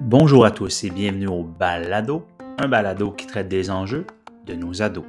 Bonjour 0.00 0.44
à 0.44 0.50
tous 0.50 0.82
et 0.82 0.90
bienvenue 0.90 1.28
au 1.28 1.44
Balado, 1.44 2.26
un 2.58 2.66
balado 2.66 3.12
qui 3.12 3.28
traite 3.28 3.46
des 3.46 3.70
enjeux 3.70 4.08
de 4.46 4.54
nos 4.54 4.82
ados. 4.82 5.04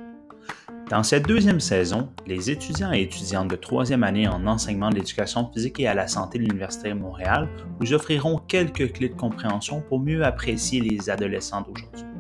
Dans 0.92 1.02
cette 1.02 1.28
deuxième 1.28 1.60
saison, 1.60 2.10
les 2.28 2.52
étudiants 2.52 2.94
et 2.94 3.02
étudiantes 3.02 3.48
de 3.48 3.56
troisième 3.56 4.04
année 4.04 4.28
en 4.28 4.46
enseignement 4.46 4.92
de 4.92 4.96
l'éducation 4.96 5.52
physique 5.52 5.80
et 5.80 5.88
à 5.88 5.96
la 5.96 6.08
santé 6.08 6.38
de 6.38 6.44
l'Université 6.44 6.90
de 6.90 6.94
Montréal 6.94 7.50
vous 7.80 7.94
offriront 7.94 8.38
quelques 8.38 8.92
clés 8.92 9.10
de 9.10 9.16
compréhension 9.16 9.82
pour 9.82 10.00
mieux 10.00 10.24
apprécier 10.24 10.82
les 10.82 11.10
adolescents 11.10 11.62
d'aujourd'hui. 11.62 12.11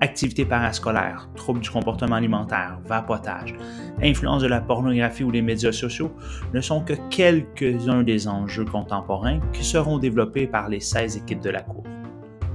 Activités 0.00 0.44
parascolaires, 0.44 1.28
troubles 1.34 1.58
du 1.58 1.70
comportement 1.70 2.14
alimentaire, 2.14 2.78
vapotage, 2.84 3.56
influence 4.00 4.42
de 4.42 4.46
la 4.46 4.60
pornographie 4.60 5.24
ou 5.24 5.32
des 5.32 5.42
médias 5.42 5.72
sociaux 5.72 6.12
ne 6.54 6.60
sont 6.60 6.82
que 6.82 6.92
quelques-uns 7.10 8.04
des 8.04 8.28
enjeux 8.28 8.64
contemporains 8.64 9.40
qui 9.52 9.64
seront 9.64 9.98
développés 9.98 10.46
par 10.46 10.68
les 10.68 10.78
16 10.78 11.16
équipes 11.16 11.40
de 11.40 11.50
la 11.50 11.62
Cour. 11.62 11.82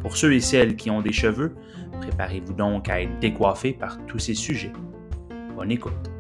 Pour 0.02 0.16
ceux 0.16 0.34
et 0.34 0.40
celles 0.40 0.78
qui 0.78 0.90
ont 0.90 1.02
des 1.02 1.12
cheveux, 1.12 1.54
préparez-vous 2.00 2.54
donc 2.54 2.88
à 2.88 3.02
être 3.02 3.20
décoiffés 3.20 3.74
par 3.74 3.98
tous 4.06 4.20
ces 4.20 4.36
sujets. 4.36 4.72
Bonne 5.58 5.72
écoute. 5.72 6.12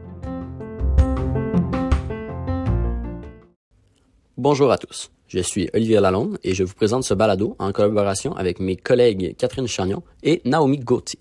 Bonjour 4.36 4.74
à 4.74 4.78
tous. 4.78 5.13
Je 5.28 5.40
suis 5.40 5.70
Olivier 5.74 6.00
Lalonde 6.00 6.38
et 6.44 6.54
je 6.54 6.64
vous 6.64 6.74
présente 6.74 7.04
ce 7.04 7.14
balado 7.14 7.56
en 7.60 7.72
collaboration 7.72 8.36
avec 8.36 8.60
mes 8.60 8.76
collègues 8.76 9.36
Catherine 9.38 9.68
Chagnon 9.68 10.04
et 10.22 10.42
Naomi 10.46 10.80
Gauthier. 10.80 11.20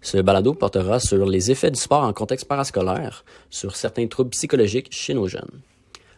Ce 0.00 0.18
balado 0.18 0.54
portera 0.54 1.00
sur 1.00 1.24
les 1.26 1.50
effets 1.50 1.70
du 1.70 1.80
sport 1.80 2.02
en 2.02 2.12
contexte 2.12 2.46
parascolaire, 2.46 3.24
sur 3.50 3.76
certains 3.76 4.06
troubles 4.06 4.30
psychologiques 4.30 4.88
chez 4.90 5.14
nos 5.14 5.28
jeunes. 5.28 5.60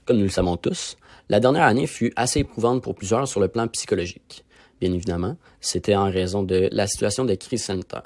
Comme 0.05 0.17
nous 0.17 0.25
le 0.25 0.31
savons 0.31 0.57
tous, 0.57 0.97
la 1.29 1.41
dernière 1.41 1.65
année 1.65 1.87
fut 1.87 2.13
assez 2.17 2.41
éprouvante 2.41 2.83
pour 2.83 2.95
plusieurs 2.95 3.29
sur 3.29 3.41
le 3.41 3.49
plan 3.49 3.69
psychologique 3.69 4.45
bien 4.81 4.93
évidemment, 4.93 5.37
c'était 5.61 5.97
en 5.97 6.11
raison 6.11 6.43
de 6.43 6.69
la 6.73 6.87
situation 6.87 7.25
de 7.25 7.35
crise 7.35 7.65
sanitaire. 7.65 8.05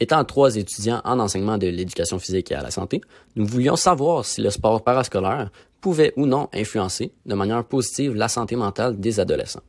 Étant 0.00 0.24
trois 0.24 0.56
étudiants 0.56 1.00
en 1.04 1.20
enseignement 1.20 1.58
de 1.58 1.68
l'éducation 1.68 2.18
physique 2.18 2.50
et 2.50 2.56
à 2.56 2.62
la 2.62 2.72
santé, 2.72 3.00
nous 3.36 3.46
voulions 3.46 3.76
savoir 3.76 4.24
si 4.24 4.40
le 4.40 4.50
sport 4.50 4.82
parascolaire 4.82 5.50
pouvait 5.82 6.14
ou 6.16 6.24
non 6.24 6.48
influencer 6.54 7.12
de 7.26 7.34
manière 7.34 7.62
positive 7.64 8.14
la 8.14 8.28
santé 8.28 8.56
mentale 8.56 8.98
des 8.98 9.20
adolescents. 9.20 9.60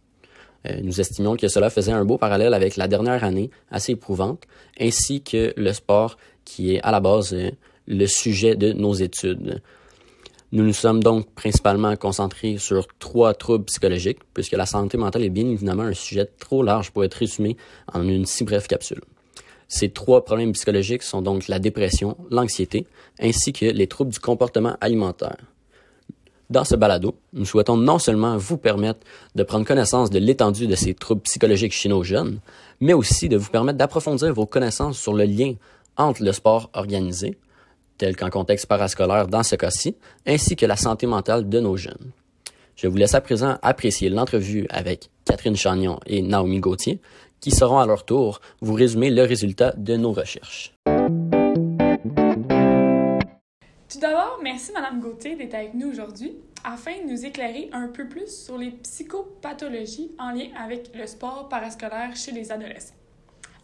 Euh, 0.66 0.80
nous 0.82 1.02
estimions 1.02 1.36
que 1.36 1.50
cela 1.50 1.70
faisait 1.70 1.92
un 1.92 2.06
beau 2.06 2.18
parallèle 2.18 2.54
avec 2.54 2.78
la 2.78 2.88
dernière 2.88 3.26
année 3.26 3.50
assez 3.70 3.94
éprouvante, 3.94 4.44
ainsi 4.80 5.22
que 5.22 5.54
le 5.58 5.74
sport 5.74 6.16
qui 6.46 6.76
est 6.76 6.82
à 6.82 6.92
la 6.92 7.02
base 7.02 7.34
euh, 7.34 7.52
le 7.88 8.06
sujet 8.06 8.56
de 8.56 8.72
nos 8.72 8.94
études. 8.94 9.62
Nous 10.54 10.64
nous 10.64 10.74
sommes 10.74 11.02
donc 11.02 11.34
principalement 11.34 11.96
concentrés 11.96 12.58
sur 12.60 12.88
trois 13.00 13.34
troubles 13.34 13.66
psychologiques, 13.66 14.20
puisque 14.34 14.54
la 14.54 14.68
santé 14.68 14.98
mentale 14.98 15.24
est 15.24 15.30
bien 15.30 15.50
évidemment 15.50 15.84
un 15.84 15.94
sujet 15.94 16.30
trop 16.40 16.62
large 16.62 16.92
pour 16.92 17.04
être 17.04 17.16
résumé 17.16 17.58
en 17.92 18.08
une 18.08 18.26
si 18.26 18.44
brève 18.44 18.68
capsule. 18.68 19.02
Ces 19.68 19.90
trois 19.90 20.24
problèmes 20.24 20.52
psychologiques 20.52 21.02
sont 21.02 21.24
donc 21.24 21.48
la 21.48 21.58
dépression, 21.58 22.16
l'anxiété, 22.30 22.86
ainsi 23.20 23.52
que 23.52 23.66
les 23.66 23.88
troubles 23.88 24.12
du 24.12 24.20
comportement 24.20 24.78
alimentaire. 24.80 25.38
Dans 26.54 26.64
ce 26.64 26.76
balado, 26.76 27.16
nous 27.34 27.46
souhaitons 27.46 27.78
non 27.78 27.98
seulement 27.98 28.38
vous 28.38 28.60
permettre 28.60 29.00
de 29.34 29.42
prendre 29.42 29.66
connaissance 29.66 30.12
de 30.12 30.20
l'étendue 30.20 30.68
de 30.68 30.76
ces 30.76 30.94
troubles 30.94 31.22
psychologiques 31.22 31.74
chez 31.74 31.90
nos 31.90 32.04
jeunes, 32.04 32.38
mais 32.80 32.94
aussi 32.94 33.28
de 33.28 33.38
vous 33.38 33.50
permettre 33.50 33.80
d'approfondir 33.80 34.32
vos 34.36 34.46
connaissances 34.46 35.00
sur 35.00 35.16
le 35.16 35.24
lien 35.24 35.56
entre 35.98 36.22
le 36.22 36.32
sport 36.32 36.70
organisé, 36.74 37.40
tel 37.98 38.16
qu'en 38.16 38.30
contexte 38.30 38.68
parascolaire 38.68 39.28
dans 39.28 39.42
ce 39.42 39.56
cas-ci, 39.56 39.96
ainsi 40.28 40.56
que 40.56 40.68
la 40.68 40.76
santé 40.76 41.08
mentale 41.08 41.50
de 41.50 41.60
nos 41.60 41.76
jeunes. 41.76 42.12
Je 42.76 42.88
vous 42.88 42.98
laisse 42.98 43.16
à 43.16 43.22
présent 43.22 43.58
apprécier 43.64 44.10
l'entrevue 44.10 44.68
avec 44.70 45.10
Catherine 45.26 45.56
Chagnon 45.56 46.00
et 46.06 46.22
Naomi 46.22 46.60
Gauthier, 46.60 47.02
qui 47.40 47.50
seront 47.50 47.80
à 47.80 47.88
leur 47.88 48.06
tour 48.06 48.42
vous 48.62 48.76
résumer 48.76 49.10
le 49.10 49.24
résultat 49.24 49.74
de 49.76 49.96
nos 49.96 50.12
recherches. 50.12 50.72
Tout 53.90 54.00
d'abord, 54.00 54.40
merci 54.44 54.72
Madame 54.72 55.00
Gauthier 55.00 55.36
d'être 55.36 55.56
avec 55.56 55.74
nous 55.74 55.90
aujourd'hui 55.90 56.36
afin 56.64 57.04
de 57.04 57.12
nous 57.12 57.26
éclairer 57.26 57.70
un 57.74 57.88
peu 57.88 58.08
plus 58.08 58.28
sur 58.28 58.58
les 58.58 58.72
psychopathologies 58.72 60.12
en 60.18 60.32
lien 60.32 60.50
avec 60.58 60.96
le 60.96 61.06
sport 61.08 61.50
parascolaire 61.50 62.16
chez 62.16 62.32
les 62.32 62.52
adolescents. 62.52 62.96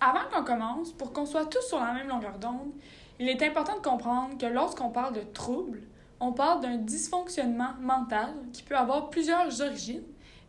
Avant 0.02 0.30
qu'on 0.32 0.44
commence, 0.44 0.92
pour 0.92 1.12
qu'on 1.12 1.26
soit 1.26 1.46
tous 1.46 1.62
sur 1.68 1.80
la 1.80 1.94
même 1.94 2.08
longueur 2.08 2.38
d'onde, 2.38 2.72
il 3.20 3.28
est 3.28 3.42
important 3.44 3.76
de 3.76 3.82
comprendre 3.82 4.38
que 4.38 4.46
lorsqu'on 4.46 4.90
parle 4.90 5.14
de 5.14 5.22
trouble, 5.34 5.82
on 6.20 6.32
parle 6.32 6.62
d'un 6.62 6.78
dysfonctionnement 6.78 7.74
mental 7.82 8.34
qui 8.54 8.64
peut 8.64 8.76
avoir 8.76 9.10
plusieurs 9.10 9.62
origines 9.62 10.04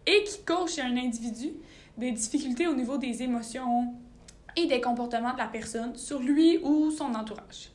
et 0.07 0.25
qui 0.25 0.43
cause 0.45 0.75
chez 0.75 0.83
un 0.83 0.97
individu 0.97 1.53
des 1.97 2.13
difficultés 2.13 2.67
au 2.67 2.75
niveau 2.75 2.97
des 2.97 3.23
émotions 3.23 3.93
et 4.57 4.67
des 4.67 4.81
comportements 4.81 5.33
de 5.33 5.39
la 5.39 5.47
personne 5.47 5.97
sur 5.97 6.19
lui 6.19 6.59
ou 6.59 6.91
son 6.91 7.15
entourage. 7.15 7.71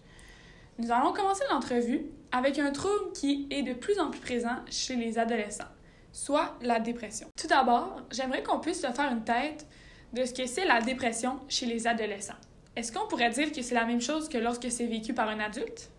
Nous 0.77 0.91
allons 0.91 1.13
commencer 1.13 1.43
l'entrevue 1.49 2.05
avec 2.35 2.59
un 2.59 2.71
trouble 2.71 3.13
qui 3.13 3.47
est 3.49 3.61
de 3.61 3.71
plus 3.71 3.97
en 3.97 4.09
plus 4.09 4.19
présent 4.19 4.57
chez 4.69 4.97
les 4.97 5.17
adolescents, 5.17 5.71
soit 6.11 6.53
la 6.61 6.81
dépression. 6.81 7.27
Tout 7.39 7.47
d'abord, 7.47 8.01
j'aimerais 8.11 8.43
qu'on 8.43 8.59
puisse 8.59 8.81
se 8.81 8.91
faire 8.91 9.09
une 9.09 9.23
tête 9.23 9.65
de 10.11 10.25
ce 10.25 10.33
que 10.33 10.45
c'est 10.45 10.65
la 10.65 10.81
dépression 10.81 11.39
chez 11.47 11.65
les 11.65 11.87
adolescents. 11.87 12.41
Est-ce 12.75 12.91
qu'on 12.91 13.07
pourrait 13.07 13.29
dire 13.29 13.53
que 13.53 13.61
c'est 13.61 13.73
la 13.73 13.85
même 13.85 14.01
chose 14.01 14.27
que 14.27 14.37
lorsque 14.37 14.69
c'est 14.69 14.85
vécu 14.85 15.13
par 15.13 15.29
un 15.29 15.39
adulte? 15.39 15.89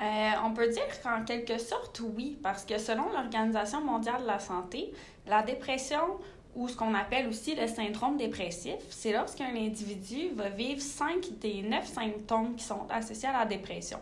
Euh, 0.00 0.30
on 0.46 0.54
peut 0.54 0.68
dire 0.68 1.02
qu'en 1.02 1.26
quelque 1.26 1.58
sorte, 1.58 2.00
oui, 2.16 2.38
parce 2.42 2.64
que 2.64 2.78
selon 2.78 3.10
l'Organisation 3.12 3.82
mondiale 3.82 4.22
de 4.22 4.26
la 4.28 4.38
santé, 4.38 4.90
la 5.26 5.42
dépression 5.42 6.18
ou 6.56 6.68
ce 6.68 6.76
qu'on 6.76 6.94
appelle 6.94 7.28
aussi 7.28 7.54
le 7.54 7.66
syndrome 7.66 8.16
dépressif, 8.16 8.78
c'est 8.88 9.12
lorsqu'un 9.12 9.54
individu 9.54 10.30
va 10.34 10.48
vivre 10.48 10.80
cinq 10.80 11.38
des 11.38 11.60
neuf 11.60 11.86
symptômes 11.86 12.56
qui 12.56 12.64
sont 12.64 12.86
associés 12.88 13.28
à 13.28 13.40
la 13.40 13.44
dépression. 13.44 13.98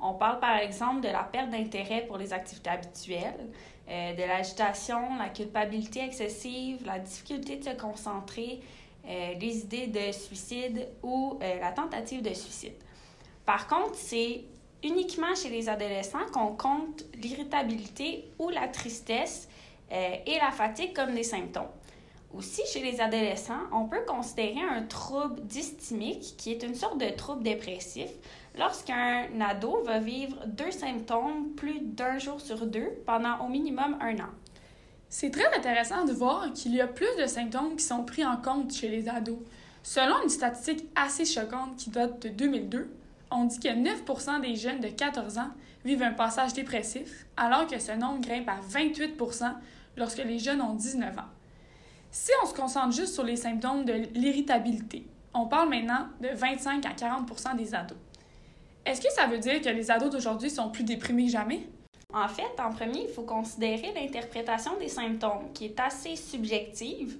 On 0.00 0.14
parle 0.14 0.40
par 0.40 0.58
exemple 0.58 1.00
de 1.00 1.08
la 1.08 1.22
perte 1.22 1.50
d'intérêt 1.50 2.04
pour 2.06 2.18
les 2.18 2.32
activités 2.32 2.70
habituelles, 2.70 3.48
euh, 3.88 4.14
de 4.14 4.22
l'agitation, 4.22 5.16
la 5.16 5.28
culpabilité 5.28 6.00
excessive, 6.00 6.84
la 6.84 6.98
difficulté 6.98 7.56
de 7.56 7.64
se 7.64 7.70
concentrer, 7.70 8.60
euh, 9.08 9.34
les 9.40 9.60
idées 9.60 9.86
de 9.86 10.12
suicide 10.12 10.88
ou 11.02 11.38
euh, 11.40 11.60
la 11.60 11.70
tentative 11.70 12.20
de 12.20 12.34
suicide. 12.34 12.74
Par 13.44 13.68
contre, 13.68 13.94
c'est 13.94 14.44
uniquement 14.82 15.34
chez 15.34 15.50
les 15.50 15.68
adolescents 15.68 16.26
qu'on 16.32 16.56
compte 16.56 17.04
l'irritabilité 17.14 18.28
ou 18.38 18.50
la 18.50 18.68
tristesse 18.68 19.48
et 19.88 20.38
la 20.40 20.50
fatigue 20.50 20.92
comme 20.92 21.14
des 21.14 21.22
symptômes. 21.22 21.70
Aussi, 22.36 22.60
chez 22.70 22.82
les 22.82 23.00
adolescents, 23.00 23.62
on 23.72 23.86
peut 23.86 24.04
considérer 24.06 24.60
un 24.60 24.82
trouble 24.82 25.40
dysthymique, 25.46 26.34
qui 26.36 26.52
est 26.52 26.62
une 26.62 26.74
sorte 26.74 26.98
de 26.98 27.08
trouble 27.08 27.42
dépressif, 27.42 28.10
lorsqu'un 28.58 29.28
ado 29.40 29.82
va 29.84 30.00
vivre 30.00 30.36
deux 30.46 30.70
symptômes 30.70 31.54
plus 31.56 31.80
d'un 31.80 32.18
jour 32.18 32.38
sur 32.38 32.66
deux 32.66 32.90
pendant 33.06 33.38
au 33.38 33.48
minimum 33.48 33.96
un 34.02 34.16
an. 34.16 34.28
C'est 35.08 35.30
très 35.30 35.46
intéressant 35.56 36.04
de 36.04 36.12
voir 36.12 36.52
qu'il 36.52 36.74
y 36.74 36.80
a 36.82 36.86
plus 36.86 37.08
de 37.18 37.26
symptômes 37.26 37.74
qui 37.76 37.84
sont 37.84 38.04
pris 38.04 38.24
en 38.24 38.36
compte 38.36 38.70
chez 38.70 38.88
les 38.88 39.08
ados. 39.08 39.38
Selon 39.82 40.22
une 40.22 40.28
statistique 40.28 40.86
assez 40.94 41.24
choquante 41.24 41.76
qui 41.76 41.88
date 41.88 42.20
de 42.20 42.28
2002, 42.28 42.90
on 43.30 43.44
dit 43.44 43.60
que 43.60 43.68
9% 43.68 44.42
des 44.42 44.56
jeunes 44.56 44.80
de 44.80 44.88
14 44.88 45.38
ans 45.38 45.50
vivent 45.86 46.02
un 46.02 46.12
passage 46.12 46.52
dépressif, 46.52 47.26
alors 47.38 47.66
que 47.66 47.78
ce 47.78 47.92
nombre 47.92 48.20
grimpe 48.20 48.48
à 48.48 48.60
28% 48.60 49.54
lorsque 49.96 50.18
les 50.18 50.38
jeunes 50.38 50.60
ont 50.60 50.74
19 50.74 51.16
ans. 51.18 51.35
Si 52.10 52.30
on 52.42 52.46
se 52.46 52.54
concentre 52.54 52.94
juste 52.94 53.14
sur 53.14 53.24
les 53.24 53.36
symptômes 53.36 53.84
de 53.84 53.92
l'irritabilité, 54.14 55.06
on 55.34 55.46
parle 55.46 55.68
maintenant 55.68 56.08
de 56.20 56.28
25 56.28 56.84
à 56.86 56.92
40% 56.92 57.56
des 57.56 57.74
ados. 57.74 57.98
Est-ce 58.84 59.00
que 59.00 59.12
ça 59.12 59.26
veut 59.26 59.38
dire 59.38 59.60
que 59.60 59.68
les 59.68 59.90
ados 59.90 60.10
d'aujourd'hui 60.10 60.48
sont 60.48 60.70
plus 60.70 60.84
déprimés 60.84 61.26
que 61.26 61.32
jamais? 61.32 61.66
En 62.14 62.28
fait, 62.28 62.58
en 62.58 62.70
premier, 62.70 63.02
il 63.08 63.12
faut 63.12 63.24
considérer 63.24 63.92
l'interprétation 63.94 64.78
des 64.78 64.88
symptômes, 64.88 65.52
qui 65.52 65.66
est 65.66 65.80
assez 65.80 66.16
subjective, 66.16 67.18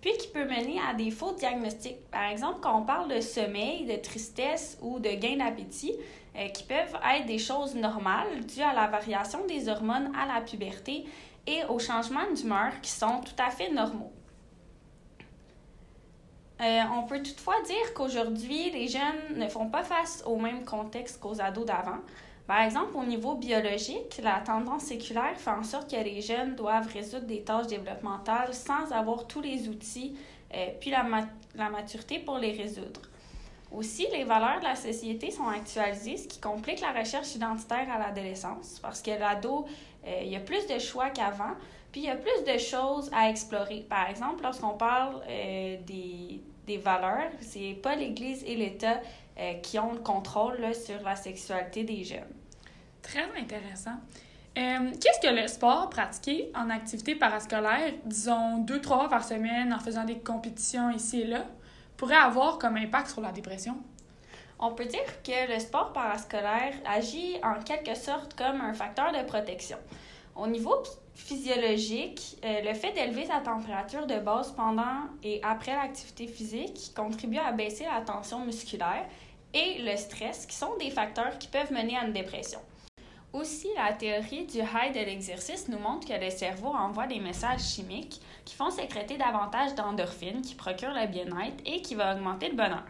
puis 0.00 0.12
qui 0.16 0.28
peut 0.28 0.44
mener 0.44 0.78
à 0.88 0.94
des 0.94 1.10
faux 1.10 1.32
diagnostics. 1.32 2.08
Par 2.10 2.30
exemple, 2.30 2.58
quand 2.62 2.78
on 2.80 2.84
parle 2.84 3.12
de 3.12 3.20
sommeil, 3.20 3.84
de 3.84 3.96
tristesse 3.96 4.78
ou 4.80 5.00
de 5.00 5.10
gain 5.10 5.36
d'appétit, 5.38 5.92
euh, 6.36 6.48
qui 6.48 6.62
peuvent 6.62 6.96
être 7.16 7.26
des 7.26 7.38
choses 7.38 7.74
normales 7.74 8.44
dues 8.46 8.62
à 8.62 8.72
la 8.72 8.86
variation 8.86 9.44
des 9.46 9.68
hormones 9.68 10.12
à 10.16 10.32
la 10.32 10.40
puberté 10.40 11.04
et 11.46 11.64
aux 11.68 11.80
changements 11.80 12.30
d'humeur 12.32 12.80
qui 12.80 12.92
sont 12.92 13.20
tout 13.22 13.42
à 13.42 13.50
fait 13.50 13.70
normaux. 13.70 14.12
Euh, 16.60 16.80
on 16.96 17.04
peut 17.04 17.22
toutefois 17.22 17.60
dire 17.66 17.94
qu'aujourd'hui, 17.94 18.70
les 18.70 18.88
jeunes 18.88 19.36
ne 19.36 19.48
font 19.48 19.68
pas 19.68 19.84
face 19.84 20.22
au 20.26 20.36
même 20.36 20.64
contexte 20.64 21.20
qu'aux 21.20 21.40
ados 21.40 21.66
d'avant. 21.66 21.98
Par 22.48 22.62
exemple, 22.62 22.96
au 22.96 23.04
niveau 23.04 23.34
biologique, 23.34 24.20
la 24.22 24.40
tendance 24.40 24.84
séculaire 24.84 25.36
fait 25.36 25.50
en 25.50 25.62
sorte 25.62 25.90
que 25.90 25.96
les 25.96 26.22
jeunes 26.22 26.56
doivent 26.56 26.90
résoudre 26.92 27.26
des 27.26 27.42
tâches 27.42 27.66
développementales 27.66 28.54
sans 28.54 28.90
avoir 28.90 29.26
tous 29.26 29.42
les 29.42 29.68
outils 29.68 30.16
euh, 30.54 30.68
puis 30.80 30.90
la, 30.90 31.04
la, 31.54 31.68
maturité 31.68 32.18
pour 32.18 32.38
les 32.38 32.52
résoudre. 32.52 33.02
Aussi, 33.70 34.06
les 34.10 34.24
valeurs 34.24 34.60
de 34.60 34.64
la 34.64 34.76
société 34.76 35.30
sont 35.30 35.46
actualisées, 35.46 36.16
ce 36.16 36.26
qui 36.26 36.40
complique 36.40 36.80
la 36.80 36.92
recherche 36.98 37.34
identitaire 37.34 37.86
à 37.92 37.98
l'adolescence, 37.98 38.78
parce 38.80 39.02
que 39.02 39.10
l'ado, 39.10 39.66
euh, 40.06 40.20
il 40.22 40.28
y 40.28 40.36
a 40.36 40.40
plus 40.40 40.66
de 40.66 40.78
choix 40.78 41.10
qu'avant, 41.10 41.52
puis 41.98 42.04
il 42.04 42.10
y 42.10 42.12
a 42.12 42.16
plus 42.16 42.44
de 42.44 42.58
choses 42.58 43.10
à 43.12 43.28
explorer. 43.28 43.84
Par 43.90 44.08
exemple, 44.08 44.44
lorsqu'on 44.44 44.74
parle 44.74 45.20
euh, 45.28 45.76
des, 45.84 46.40
des, 46.64 46.76
valeurs, 46.76 47.32
c'est 47.40 47.76
pas 47.82 47.96
l'Église 47.96 48.44
et 48.46 48.54
l'État 48.54 49.00
euh, 49.36 49.54
qui 49.54 49.80
ont 49.80 49.92
le 49.94 49.98
contrôle 49.98 50.60
là, 50.60 50.72
sur 50.74 51.02
la 51.02 51.16
sexualité 51.16 51.82
des 51.82 52.04
jeunes. 52.04 52.32
Très 53.02 53.26
intéressant. 53.36 53.96
Qu'est-ce 54.54 55.20
que 55.20 55.34
le 55.34 55.48
sport 55.48 55.90
pratiqué 55.90 56.52
en 56.54 56.70
activité 56.70 57.16
parascolaire, 57.16 57.92
disons 58.04 58.58
deux, 58.58 58.80
trois 58.80 58.98
fois 58.98 59.08
par 59.08 59.24
semaine 59.24 59.72
en 59.72 59.80
faisant 59.80 60.04
des 60.04 60.18
compétitions 60.18 60.90
ici 60.90 61.22
et 61.22 61.26
là, 61.26 61.46
pourrait 61.96 62.16
avoir 62.16 62.58
comme 62.58 62.76
impact 62.76 63.08
sur 63.08 63.20
la 63.20 63.32
dépression? 63.32 63.76
On 64.60 64.72
peut 64.72 64.86
dire 64.86 65.22
que 65.24 65.52
le 65.52 65.58
sport 65.58 65.92
parascolaire 65.92 66.74
agit 66.86 67.38
en 67.42 67.60
quelque 67.60 67.96
sorte 67.96 68.34
comme 68.34 68.60
un 68.60 68.72
facteur 68.72 69.12
de 69.12 69.24
protection. 69.24 69.78
Au 70.34 70.46
niveau 70.46 70.76
physiologique, 71.18 72.38
euh, 72.44 72.62
le 72.62 72.74
fait 72.74 72.92
d'élever 72.92 73.26
sa 73.26 73.40
température 73.40 74.06
de 74.06 74.18
base 74.18 74.52
pendant 74.52 75.08
et 75.22 75.40
après 75.42 75.74
l'activité 75.74 76.26
physique 76.28 76.92
contribue 76.96 77.38
à 77.38 77.52
baisser 77.52 77.84
la 77.84 78.00
tension 78.00 78.44
musculaire 78.44 79.04
et 79.52 79.82
le 79.82 79.96
stress, 79.96 80.46
qui 80.46 80.56
sont 80.56 80.76
des 80.78 80.90
facteurs 80.90 81.36
qui 81.38 81.48
peuvent 81.48 81.72
mener 81.72 81.96
à 81.96 82.04
une 82.04 82.12
dépression. 82.12 82.60
Aussi, 83.32 83.68
la 83.76 83.92
théorie 83.92 84.46
du 84.46 84.58
high 84.58 84.94
de 84.94 85.04
l'exercice 85.04 85.68
nous 85.68 85.78
montre 85.78 86.06
que 86.06 86.18
le 86.18 86.30
cerveau 86.30 86.68
envoie 86.68 87.06
des 87.06 87.20
messages 87.20 87.62
chimiques 87.62 88.22
qui 88.44 88.54
font 88.54 88.70
sécréter 88.70 89.18
davantage 89.18 89.74
d'endorphines, 89.74 90.40
qui 90.40 90.54
procurent 90.54 90.94
le 90.94 91.06
bien-être 91.08 91.62
et 91.66 91.82
qui 91.82 91.94
va 91.94 92.14
augmenter 92.14 92.48
le 92.48 92.56
bonheur. 92.56 92.86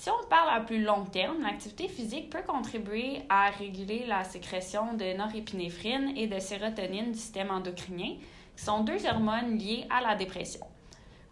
Si 0.00 0.08
on 0.10 0.28
parle 0.28 0.50
à 0.50 0.60
plus 0.60 0.80
long 0.80 1.04
terme, 1.06 1.42
l'activité 1.42 1.88
physique 1.88 2.30
peut 2.30 2.44
contribuer 2.46 3.22
à 3.28 3.50
réguler 3.50 4.06
la 4.06 4.22
sécrétion 4.22 4.92
de 4.92 5.16
norépinéphrine 5.16 6.12
et 6.16 6.28
de 6.28 6.38
sérotonine 6.38 7.10
du 7.10 7.18
système 7.18 7.50
endocrinien, 7.50 8.14
qui 8.56 8.64
sont 8.64 8.84
deux 8.84 9.04
hormones 9.06 9.58
liées 9.58 9.88
à 9.90 10.00
la 10.00 10.14
dépression. 10.14 10.64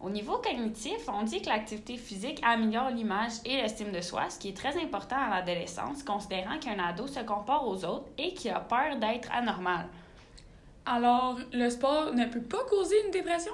Au 0.01 0.11
niveau 0.11 0.39
cognitif, 0.39 0.99
on 1.07 1.23
dit 1.23 1.43
que 1.43 1.49
l'activité 1.49 1.97
physique 1.97 2.43
améliore 2.45 2.91
l'image 2.91 3.35
et 3.45 3.55
l'estime 3.57 3.93
de 3.93 4.01
soi, 4.01 4.29
ce 4.31 4.41
qui 4.41 4.49
est 4.49 4.57
très 4.57 4.77
important 4.83 5.15
à 5.17 5.31
l'adolescence, 5.31 6.03
considérant 6.03 6.59
qu'un 6.59 6.81
ado 6.81 7.07
se 7.07 7.21
compare 7.21 7.69
aux 7.69 7.85
autres 7.85 8.09
et 8.19 8.35
qu'il 8.35 8.51
a 8.51 8.59
peur 8.59 8.97
d'être 8.97 9.31
anormal. 9.33 9.87
Alors, 10.87 11.39
le 11.53 11.71
sport 11.71 12.13
ne 12.15 12.25
peut 12.25 12.43
pas 12.43 12.65
causer 12.69 12.97
une 13.05 13.13
dépression? 13.13 13.53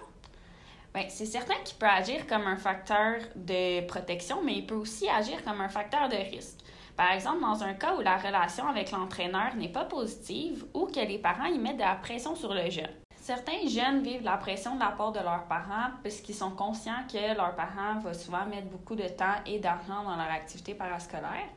Bien, 0.95 1.07
c'est 1.09 1.27
certain 1.27 1.55
qu'il 1.65 1.79
peut 1.79 1.87
agir 1.87 2.27
comme 2.27 2.47
un 2.47 2.57
facteur 2.57 3.15
de 3.35 3.81
protection, 3.87 4.43
mais 4.45 4.57
il 4.57 4.67
peut 4.67 4.75
aussi 4.75 5.09
agir 5.09 5.43
comme 5.43 5.61
un 5.63 5.69
facteur 5.69 6.09
de 6.09 6.17
risque. 6.17 6.59
Par 6.97 7.13
exemple, 7.13 7.41
dans 7.41 7.63
un 7.63 7.73
cas 7.73 7.95
où 7.97 8.03
la 8.03 8.19
relation 8.19 8.69
avec 8.69 8.91
l'entraîneur 8.91 9.55
n'est 9.57 9.73
pas 9.73 9.87
positive 9.87 10.67
ou 10.75 10.87
que 10.87 11.01
les 11.01 11.19
parents 11.19 11.47
y 11.47 11.59
mettent 11.59 11.79
de 11.79 11.83
la 11.83 11.95
pression 11.95 12.35
sur 12.35 12.53
le 12.53 12.69
jeune. 12.69 12.91
Certains 13.17 13.67
jeunes 13.67 14.03
vivent 14.03 14.25
la 14.25 14.37
pression 14.37 14.75
de 14.75 14.81
la 14.81 14.91
part 14.91 15.13
de 15.13 15.21
leurs 15.21 15.45
parents 15.45 15.93
puisqu'ils 16.03 16.35
sont 16.35 16.51
conscients 16.51 17.07
que 17.11 17.37
leurs 17.37 17.55
parents 17.55 17.99
vont 18.01 18.13
souvent 18.13 18.45
mettre 18.45 18.67
beaucoup 18.67 18.97
de 18.97 19.09
temps 19.09 19.37
et 19.47 19.61
d'argent 19.61 20.03
dans 20.03 20.17
leur 20.17 20.31
activité 20.31 20.75
parascolaire. 20.75 21.49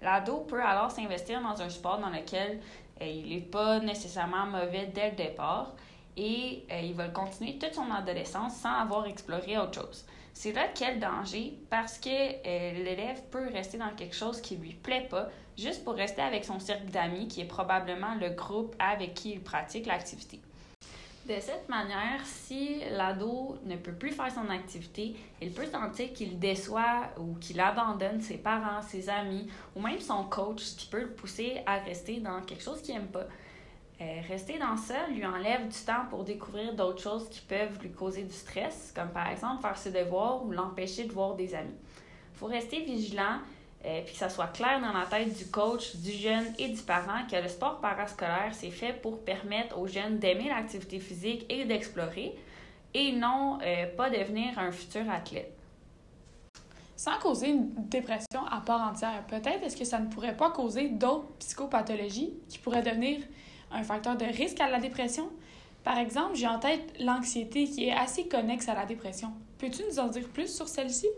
L'ado 0.00 0.38
peut 0.48 0.62
alors 0.62 0.90
s'investir 0.90 1.42
dans 1.42 1.60
un 1.60 1.68
sport 1.68 1.98
dans 1.98 2.08
lequel 2.08 2.60
euh, 3.02 3.04
il 3.04 3.34
n'est 3.34 3.42
pas 3.42 3.80
nécessairement 3.80 4.46
mauvais 4.46 4.86
dès 4.94 5.10
le 5.10 5.16
départ 5.16 5.74
et 6.18 6.64
euh, 6.70 6.80
il 6.80 6.94
va 6.94 7.08
continuer 7.08 7.58
toute 7.58 7.74
son 7.74 7.90
adolescence 7.90 8.56
sans 8.56 8.74
avoir 8.74 9.06
exploré 9.06 9.56
autre 9.56 9.80
chose. 9.82 10.04
C'est 10.34 10.52
là 10.52 10.66
quel 10.74 11.00
danger 11.00 11.54
parce 11.70 11.98
que 11.98 12.08
euh, 12.10 12.72
l'élève 12.84 13.22
peut 13.30 13.48
rester 13.52 13.78
dans 13.78 13.94
quelque 13.96 14.14
chose 14.14 14.40
qui 14.40 14.56
lui 14.56 14.74
plaît 14.74 15.06
pas 15.08 15.28
juste 15.56 15.84
pour 15.84 15.94
rester 15.94 16.20
avec 16.20 16.44
son 16.44 16.58
cercle 16.60 16.90
d'amis 16.90 17.28
qui 17.28 17.40
est 17.40 17.46
probablement 17.46 18.14
le 18.20 18.30
groupe 18.30 18.74
avec 18.78 19.14
qui 19.14 19.32
il 19.32 19.40
pratique 19.40 19.86
l'activité. 19.86 20.40
De 21.28 21.34
cette 21.40 21.68
manière, 21.68 22.24
si 22.24 22.80
l'ado 22.90 23.58
ne 23.66 23.76
peut 23.76 23.92
plus 23.92 24.12
faire 24.12 24.32
son 24.32 24.48
activité, 24.48 25.14
il 25.42 25.52
peut 25.52 25.66
sentir 25.66 26.12
qu'il 26.14 26.38
déçoit 26.38 27.10
ou 27.18 27.34
qu'il 27.34 27.60
abandonne 27.60 28.20
ses 28.22 28.38
parents, 28.38 28.80
ses 28.80 29.10
amis 29.10 29.46
ou 29.76 29.82
même 29.82 30.00
son 30.00 30.24
coach, 30.24 30.60
ce 30.60 30.76
qui 30.76 30.86
peut 30.86 31.00
le 31.00 31.10
pousser 31.10 31.60
à 31.66 31.80
rester 31.80 32.20
dans 32.20 32.40
quelque 32.40 32.62
chose 32.62 32.80
qu'il 32.80 32.94
n'aime 32.94 33.08
pas. 33.08 33.26
Euh, 34.00 34.20
rester 34.28 34.58
dans 34.58 34.76
ça 34.76 35.08
lui 35.08 35.26
enlève 35.26 35.66
du 35.66 35.78
temps 35.78 36.06
pour 36.08 36.22
découvrir 36.22 36.72
d'autres 36.74 37.02
choses 37.02 37.28
qui 37.30 37.40
peuvent 37.40 37.80
lui 37.82 37.90
causer 37.90 38.22
du 38.22 38.32
stress, 38.32 38.92
comme 38.94 39.08
par 39.08 39.28
exemple 39.28 39.60
faire 39.60 39.76
ses 39.76 39.90
devoirs 39.90 40.44
ou 40.44 40.52
l'empêcher 40.52 41.04
de 41.04 41.12
voir 41.12 41.34
des 41.34 41.54
amis. 41.54 41.74
Il 42.34 42.38
faut 42.38 42.46
rester 42.46 42.82
vigilant 42.82 43.38
euh, 43.84 44.02
puis 44.04 44.12
que 44.12 44.18
ça 44.18 44.28
soit 44.28 44.48
clair 44.48 44.80
dans 44.80 44.92
la 44.92 45.06
tête 45.06 45.36
du 45.36 45.46
coach, 45.46 45.96
du 45.96 46.10
jeune 46.10 46.46
et 46.58 46.68
du 46.68 46.82
parent 46.82 47.26
que 47.30 47.36
le 47.36 47.48
sport 47.48 47.80
parascolaire, 47.80 48.50
c'est 48.52 48.70
fait 48.70 48.92
pour 48.92 49.20
permettre 49.20 49.78
aux 49.78 49.86
jeunes 49.86 50.18
d'aimer 50.18 50.48
l'activité 50.48 50.98
physique 50.98 51.46
et 51.48 51.64
d'explorer, 51.64 52.36
et 52.94 53.12
non 53.12 53.58
euh, 53.62 53.86
pas 53.96 54.10
devenir 54.10 54.58
un 54.58 54.72
futur 54.72 55.08
athlète. 55.10 55.52
Sans 56.96 57.18
causer 57.20 57.50
une 57.50 57.70
dépression 57.88 58.44
à 58.50 58.60
part 58.60 58.90
entière, 58.90 59.24
peut-être 59.28 59.62
est-ce 59.62 59.76
que 59.76 59.84
ça 59.84 60.00
ne 60.00 60.08
pourrait 60.08 60.36
pas 60.36 60.50
causer 60.50 60.88
d'autres 60.88 61.28
psychopathologies 61.38 62.32
qui 62.48 62.58
pourraient 62.58 62.82
devenir 62.82 63.20
un 63.70 63.82
facteur 63.82 64.16
de 64.16 64.24
risque 64.24 64.60
à 64.60 64.68
la 64.68 64.78
dépression? 64.78 65.30
Par 65.84 65.98
exemple, 65.98 66.34
j'ai 66.34 66.48
en 66.48 66.58
tête 66.58 66.92
l'anxiété 67.00 67.64
qui 67.64 67.88
est 67.88 67.92
assez 67.92 68.28
connexe 68.28 68.68
à 68.68 68.74
la 68.74 68.86
dépression. 68.86 69.32
Peux-tu 69.58 69.82
nous 69.88 69.98
en 69.98 70.08
dire 70.08 70.28
plus 70.28 70.54
sur 70.54 70.68
celle-ci? 70.68 71.08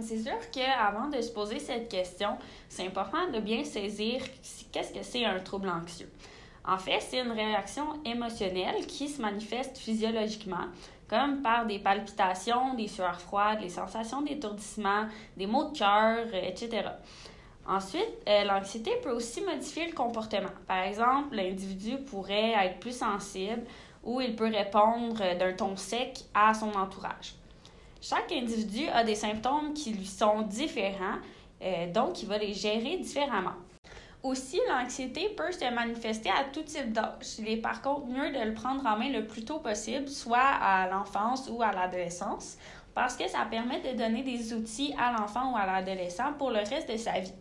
C'est 0.00 0.18
sûr 0.18 0.50
qu'avant 0.52 1.08
de 1.08 1.20
se 1.20 1.30
poser 1.30 1.58
cette 1.58 1.88
question, 1.88 2.36
c'est 2.68 2.86
important 2.86 3.30
de 3.32 3.40
bien 3.40 3.64
saisir 3.64 4.22
qu'est-ce 4.70 4.92
que 4.92 5.02
c'est 5.02 5.24
un 5.24 5.40
trouble 5.40 5.68
anxieux. 5.68 6.10
En 6.66 6.78
fait, 6.78 7.00
c'est 7.00 7.20
une 7.20 7.32
réaction 7.32 7.84
émotionnelle 8.04 8.86
qui 8.86 9.08
se 9.08 9.22
manifeste 9.22 9.78
physiologiquement, 9.78 10.66
comme 11.08 11.40
par 11.40 11.64
des 11.64 11.78
palpitations, 11.78 12.74
des 12.74 12.88
sueurs 12.88 13.20
froides, 13.20 13.60
les 13.60 13.68
sensations 13.68 14.20
d'étourdissement, 14.22 15.06
des 15.36 15.46
maux 15.46 15.70
de 15.70 15.78
cœur, 15.78 16.26
etc. 16.34 16.88
Ensuite, 17.68 18.08
euh, 18.28 18.44
l'anxiété 18.44 18.92
peut 19.02 19.10
aussi 19.10 19.40
modifier 19.40 19.86
le 19.86 19.92
comportement. 19.92 20.50
Par 20.68 20.84
exemple, 20.84 21.34
l'individu 21.34 21.98
pourrait 21.98 22.52
être 22.52 22.78
plus 22.78 22.96
sensible 22.96 23.62
ou 24.04 24.20
il 24.20 24.36
peut 24.36 24.50
répondre 24.50 25.18
d'un 25.36 25.52
ton 25.52 25.76
sec 25.76 26.24
à 26.32 26.54
son 26.54 26.70
entourage. 26.72 27.34
Chaque 28.00 28.30
individu 28.30 28.86
a 28.88 29.02
des 29.02 29.16
symptômes 29.16 29.74
qui 29.74 29.92
lui 29.92 30.06
sont 30.06 30.42
différents, 30.42 31.18
euh, 31.60 31.92
donc 31.92 32.22
il 32.22 32.28
va 32.28 32.38
les 32.38 32.54
gérer 32.54 32.98
différemment. 32.98 33.54
Aussi, 34.22 34.60
l'anxiété 34.68 35.28
peut 35.30 35.50
se 35.50 35.72
manifester 35.72 36.30
à 36.30 36.44
tout 36.44 36.62
type 36.62 36.92
d'âge. 36.92 37.38
Il 37.38 37.48
est 37.48 37.56
par 37.56 37.82
contre 37.82 38.06
mieux 38.06 38.32
de 38.32 38.44
le 38.44 38.54
prendre 38.54 38.84
en 38.86 38.96
main 38.96 39.10
le 39.10 39.26
plus 39.26 39.44
tôt 39.44 39.58
possible, 39.58 40.08
soit 40.08 40.38
à 40.38 40.88
l'enfance 40.88 41.48
ou 41.50 41.62
à 41.62 41.72
l'adolescence, 41.72 42.58
parce 42.94 43.16
que 43.16 43.28
ça 43.28 43.44
permet 43.50 43.80
de 43.80 43.96
donner 43.96 44.22
des 44.22 44.52
outils 44.54 44.94
à 44.98 45.12
l'enfant 45.12 45.52
ou 45.52 45.56
à 45.56 45.66
l'adolescent 45.66 46.32
pour 46.38 46.50
le 46.50 46.58
reste 46.58 46.90
de 46.90 46.96
sa 46.96 47.20
vie. 47.20 47.32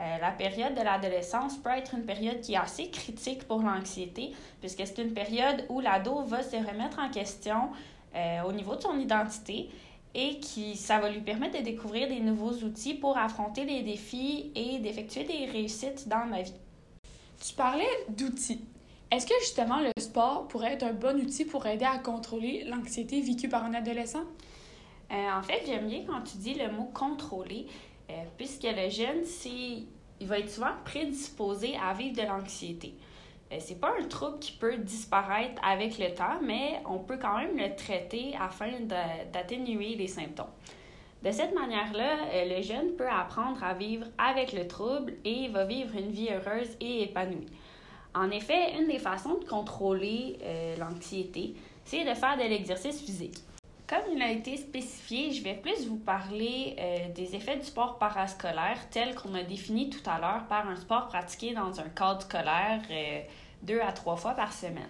Euh, 0.00 0.18
la 0.18 0.30
période 0.30 0.74
de 0.74 0.80
l'adolescence 0.80 1.58
peut 1.58 1.70
être 1.70 1.94
une 1.94 2.04
période 2.04 2.40
qui 2.40 2.54
est 2.54 2.56
assez 2.56 2.90
critique 2.90 3.46
pour 3.46 3.60
l'anxiété, 3.60 4.32
puisque 4.60 4.86
c'est 4.86 4.98
une 4.98 5.12
période 5.12 5.66
où 5.68 5.80
l'ado 5.80 6.22
va 6.22 6.42
se 6.42 6.56
remettre 6.56 6.98
en 6.98 7.10
question, 7.10 7.70
euh, 8.14 8.42
au 8.42 8.52
niveau 8.52 8.76
de 8.76 8.80
son 8.80 8.98
identité 8.98 9.68
et 10.14 10.38
qui 10.40 10.76
ça 10.76 10.98
va 10.98 11.10
lui 11.10 11.20
permettre 11.20 11.58
de 11.58 11.64
découvrir 11.64 12.08
des 12.08 12.18
nouveaux 12.18 12.54
outils 12.64 12.94
pour 12.94 13.16
affronter 13.16 13.64
les 13.64 13.82
défis 13.82 14.50
et 14.56 14.78
d'effectuer 14.78 15.24
des 15.24 15.44
réussites 15.46 16.08
dans 16.08 16.24
la 16.24 16.42
vie. 16.42 16.54
Tu 17.46 17.54
parlais 17.54 17.86
d'outils. 18.08 18.64
Est-ce 19.12 19.26
que 19.26 19.34
justement 19.40 19.80
le 19.80 19.90
sport 20.00 20.48
pourrait 20.48 20.72
être 20.72 20.84
un 20.84 20.92
bon 20.92 21.20
outil 21.20 21.44
pour 21.44 21.66
aider 21.66 21.84
à 21.84 21.98
contrôler 21.98 22.64
l'anxiété 22.64 23.20
vécue 23.20 23.48
par 23.48 23.64
un 23.64 23.74
adolescent? 23.74 24.24
Euh, 25.12 25.32
en 25.32 25.42
fait, 25.42 25.62
j'aime 25.66 25.88
bien 25.88 26.04
quand 26.06 26.22
tu 26.22 26.38
dis 26.38 26.54
le 26.54 26.70
mot 26.70 26.90
contrôler, 26.94 27.66
puisque 28.36 28.64
le 28.64 28.88
jeune, 28.88 29.24
il 30.20 30.26
va 30.26 30.38
être 30.38 30.50
souvent 30.50 30.74
prédisposé 30.84 31.76
à 31.76 31.94
vivre 31.94 32.16
de 32.16 32.26
l'anxiété. 32.26 32.94
Euh, 33.52 33.56
c'est 33.58 33.80
pas 33.80 33.92
un 34.00 34.06
trouble 34.06 34.38
qui 34.38 34.52
peut 34.52 34.76
disparaître 34.76 35.60
avec 35.64 35.98
le 35.98 36.14
temps, 36.14 36.40
mais 36.42 36.80
on 36.88 36.98
peut 36.98 37.18
quand 37.20 37.38
même 37.38 37.56
le 37.56 37.74
traiter 37.74 38.34
afin 38.40 38.70
d'atténuer 39.32 39.96
les 39.96 40.06
symptômes. 40.06 40.46
De 41.22 41.30
cette 41.32 41.54
manière-là, 41.54 42.16
euh, 42.32 42.56
le 42.56 42.62
jeune 42.62 42.92
peut 42.96 43.08
apprendre 43.08 43.62
à 43.62 43.74
vivre 43.74 44.06
avec 44.18 44.52
le 44.52 44.66
trouble 44.66 45.14
et 45.24 45.48
va 45.48 45.64
vivre 45.64 45.94
une 45.96 46.10
vie 46.10 46.28
heureuse 46.30 46.76
et 46.80 47.02
épanouie. 47.02 47.46
En 48.14 48.30
effet, 48.30 48.78
une 48.78 48.88
des 48.88 48.98
façons 48.98 49.34
de 49.34 49.44
contrôler 49.44 50.38
euh, 50.42 50.76
l'anxiété, 50.76 51.54
c'est 51.84 52.04
de 52.04 52.14
faire 52.14 52.36
de 52.36 52.42
l'exercice 52.42 53.00
physique. 53.00 53.38
Comme 53.90 54.14
il 54.14 54.22
a 54.22 54.30
été 54.30 54.56
spécifié, 54.56 55.32
je 55.32 55.42
vais 55.42 55.54
plus 55.54 55.88
vous 55.88 55.96
parler 55.96 56.76
des 57.16 57.34
effets 57.34 57.56
du 57.56 57.64
sport 57.64 57.98
parascolaire 57.98 58.78
tel 58.88 59.16
qu'on 59.16 59.34
a 59.34 59.42
défini 59.42 59.90
tout 59.90 60.08
à 60.08 60.20
l'heure 60.20 60.46
par 60.48 60.68
un 60.68 60.76
sport 60.76 61.08
pratiqué 61.08 61.54
dans 61.54 61.80
un 61.80 61.88
cadre 61.88 62.22
scolaire 62.22 62.82
deux 63.64 63.80
à 63.80 63.90
trois 63.90 64.14
fois 64.14 64.34
par 64.34 64.52
semaine. 64.52 64.88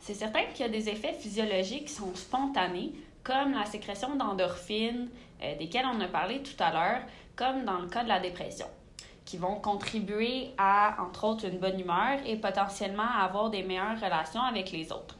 C'est 0.00 0.12
certain 0.12 0.42
qu'il 0.52 0.66
y 0.66 0.68
a 0.68 0.70
des 0.70 0.90
effets 0.90 1.14
physiologiques 1.14 1.86
qui 1.86 1.94
sont 1.94 2.14
spontanés, 2.14 2.92
comme 3.24 3.52
la 3.52 3.64
sécrétion 3.64 4.16
d'endorphines, 4.16 5.08
euh, 5.42 5.56
desquelles 5.56 5.86
on 5.86 5.98
a 6.02 6.08
parlé 6.08 6.42
tout 6.42 6.62
à 6.62 6.72
l'heure, 6.72 7.00
comme 7.34 7.64
dans 7.64 7.78
le 7.78 7.86
cas 7.86 8.02
de 8.04 8.08
la 8.08 8.20
dépression, 8.20 8.66
qui 9.24 9.38
vont 9.38 9.54
contribuer 9.54 10.50
à, 10.58 10.96
entre 11.00 11.24
autres, 11.24 11.46
une 11.46 11.58
bonne 11.58 11.80
humeur 11.80 12.18
et 12.26 12.36
potentiellement 12.36 13.08
à 13.16 13.24
avoir 13.24 13.48
des 13.48 13.62
meilleures 13.62 13.98
relations 13.98 14.42
avec 14.42 14.72
les 14.72 14.92
autres. 14.92 15.16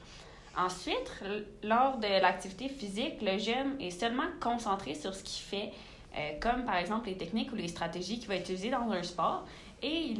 Ensuite, 0.56 1.22
lors 1.62 1.96
de 1.96 2.20
l'activité 2.20 2.68
physique, 2.68 3.22
le 3.22 3.38
jeune 3.38 3.80
est 3.80 3.90
seulement 3.90 4.28
concentré 4.40 4.94
sur 4.94 5.14
ce 5.14 5.22
qu'il 5.22 5.42
fait, 5.42 5.72
euh, 6.16 6.38
comme 6.40 6.64
par 6.66 6.76
exemple 6.76 7.08
les 7.08 7.16
techniques 7.16 7.52
ou 7.52 7.56
les 7.56 7.68
stratégies 7.68 8.18
qu'il 8.18 8.28
va 8.28 8.36
utiliser 8.36 8.70
dans 8.70 8.90
un 8.90 9.02
sport, 9.02 9.46
et 9.82 10.14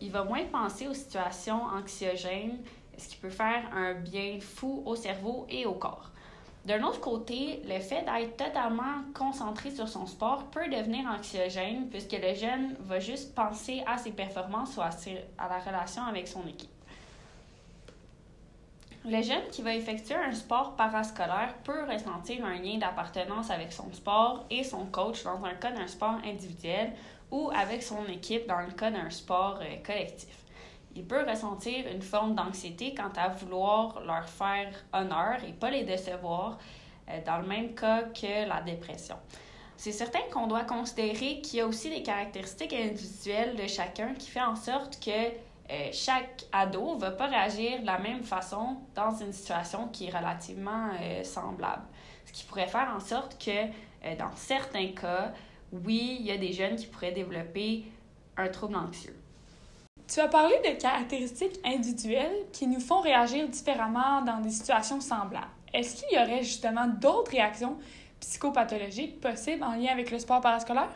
il 0.00 0.10
va, 0.10 0.24
moins 0.24 0.44
penser 0.44 0.88
aux 0.88 0.94
situations 0.94 1.62
anxiogènes, 1.62 2.58
ce 2.98 3.08
qui 3.08 3.16
peut 3.16 3.30
faire 3.30 3.62
un 3.74 3.94
bien 3.94 4.38
fou 4.40 4.82
au 4.84 4.96
cerveau 4.96 5.46
et 5.48 5.64
au 5.66 5.72
corps. 5.72 6.10
D'un 6.66 6.82
autre 6.82 7.00
côté, 7.00 7.62
le 7.64 7.78
fait 7.78 8.02
d'être 8.02 8.36
totalement 8.36 9.04
concentré 9.14 9.70
sur 9.70 9.88
son 9.88 10.06
sport 10.06 10.46
peut 10.50 10.68
devenir 10.68 11.06
anxiogène 11.08 11.88
puisque 11.88 12.12
le 12.20 12.34
jeune 12.34 12.74
va 12.80 12.98
juste 12.98 13.34
penser 13.34 13.84
à 13.86 13.96
ses 13.96 14.10
performances 14.10 14.76
ou 14.76 14.80
à 14.80 14.90
la 15.48 15.58
relation 15.60 16.02
avec 16.02 16.26
son 16.26 16.44
équipe. 16.46 16.70
Le 19.06 19.22
jeune 19.22 19.48
qui 19.52 19.62
va 19.62 19.74
effectuer 19.74 20.16
un 20.16 20.32
sport 20.32 20.74
parascolaire 20.74 21.54
peut 21.64 21.84
ressentir 21.90 22.44
un 22.44 22.58
lien 22.58 22.78
d'appartenance 22.78 23.50
avec 23.50 23.72
son 23.72 23.92
sport 23.92 24.44
et 24.50 24.64
son 24.64 24.86
coach 24.86 25.22
dans 25.22 25.44
un 25.44 25.54
cas 25.54 25.70
d'un 25.70 25.86
sport 25.86 26.18
individuel 26.24 26.92
ou 27.30 27.50
avec 27.54 27.82
son 27.82 28.04
équipe 28.06 28.46
dans 28.48 28.60
le 28.60 28.72
cas 28.72 28.90
d'un 28.90 29.10
sport 29.10 29.60
euh, 29.62 29.76
collectif 29.84 30.46
il 30.96 31.04
peut 31.04 31.24
ressentir 31.28 31.86
une 31.92 32.02
forme 32.02 32.34
d'anxiété 32.34 32.94
quant 32.94 33.12
à 33.16 33.28
vouloir 33.28 34.00
leur 34.00 34.26
faire 34.28 34.72
honneur 34.94 35.36
et 35.46 35.52
pas 35.52 35.70
les 35.70 35.84
décevoir, 35.84 36.58
euh, 37.10 37.20
dans 37.24 37.38
le 37.38 37.46
même 37.46 37.74
cas 37.74 38.04
que 38.04 38.48
la 38.48 38.62
dépression. 38.62 39.16
C'est 39.76 39.92
certain 39.92 40.20
qu'on 40.32 40.46
doit 40.46 40.64
considérer 40.64 41.42
qu'il 41.42 41.58
y 41.58 41.60
a 41.60 41.66
aussi 41.66 41.90
des 41.90 42.02
caractéristiques 42.02 42.72
individuelles 42.72 43.56
de 43.56 43.66
chacun 43.66 44.14
qui 44.14 44.30
fait 44.30 44.40
en 44.40 44.56
sorte 44.56 44.98
que 45.04 45.32
euh, 45.70 45.88
chaque 45.92 46.44
ado 46.52 46.94
ne 46.94 47.00
va 47.00 47.10
pas 47.10 47.26
réagir 47.26 47.80
de 47.80 47.86
la 47.86 47.98
même 47.98 48.22
façon 48.22 48.76
dans 48.94 49.14
une 49.14 49.32
situation 49.32 49.88
qui 49.88 50.06
est 50.06 50.16
relativement 50.16 50.90
euh, 51.00 51.24
semblable. 51.24 51.82
Ce 52.24 52.32
qui 52.32 52.44
pourrait 52.44 52.66
faire 52.68 52.92
en 52.94 53.00
sorte 53.00 53.42
que 53.42 53.66
dans 54.18 54.34
certains 54.36 54.92
cas, 54.92 55.32
oui, 55.72 56.18
il 56.20 56.26
y 56.26 56.30
a 56.30 56.36
des 56.36 56.52
jeunes 56.52 56.76
qui 56.76 56.86
pourraient 56.86 57.12
développer 57.12 57.84
un 58.36 58.48
trouble 58.48 58.76
anxieux. 58.76 59.16
Tu 60.08 60.20
as 60.20 60.28
parlé 60.28 60.54
de 60.58 60.80
caractéristiques 60.80 61.58
individuelles 61.64 62.46
qui 62.52 62.68
nous 62.68 62.78
font 62.78 63.00
réagir 63.00 63.48
différemment 63.48 64.22
dans 64.22 64.38
des 64.40 64.50
situations 64.50 65.00
semblables. 65.00 65.48
Est-ce 65.74 65.96
qu'il 65.96 66.16
y 66.16 66.22
aurait 66.22 66.44
justement 66.44 66.86
d'autres 66.86 67.32
réactions 67.32 67.76
psychopathologiques 68.20 69.20
possibles 69.20 69.64
en 69.64 69.72
lien 69.72 69.92
avec 69.92 70.10
le 70.12 70.18
sport 70.20 70.40
parascolaire? 70.40 70.92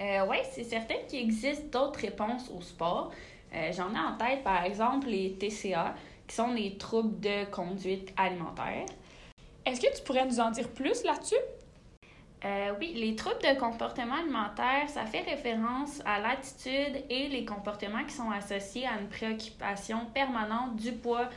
Euh, 0.00 0.26
oui, 0.28 0.38
c'est 0.52 0.64
certain 0.64 0.94
qu'il 1.08 1.20
existe 1.20 1.70
d'autres 1.70 2.00
réponses 2.00 2.50
au 2.56 2.62
sport. 2.62 3.12
Euh, 3.54 3.72
j'en 3.72 3.94
ai 3.94 3.98
en 3.98 4.16
tête, 4.16 4.44
par 4.44 4.64
exemple, 4.64 5.08
les 5.08 5.32
TCA, 5.32 5.94
qui 6.26 6.36
sont 6.36 6.52
les 6.52 6.76
troubles 6.76 7.18
de 7.20 7.44
conduite 7.50 8.12
alimentaire. 8.16 8.86
Est-ce 9.64 9.80
que 9.80 9.96
tu 9.96 10.02
pourrais 10.02 10.26
nous 10.26 10.40
en 10.40 10.50
dire 10.50 10.68
plus 10.68 11.04
là-dessus? 11.04 11.34
Euh, 12.44 12.72
oui, 12.78 12.92
les 12.94 13.16
troubles 13.16 13.42
de 13.42 13.58
comportement 13.58 14.14
alimentaire, 14.14 14.88
ça 14.88 15.04
fait 15.04 15.22
référence 15.22 16.00
à 16.04 16.20
l'attitude 16.20 17.04
et 17.10 17.28
les 17.28 17.44
comportements 17.44 18.04
qui 18.04 18.14
sont 18.14 18.30
associés 18.30 18.86
à 18.86 19.00
une 19.00 19.08
préoccupation 19.08 20.06
permanente 20.14 20.76
du 20.76 20.92
poids 20.92 21.28